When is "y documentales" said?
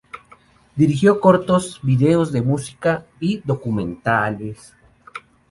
3.19-4.73